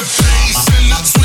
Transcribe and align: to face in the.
to 0.00 0.06
face 0.06 0.68
in 0.78 0.88
the. 0.88 1.19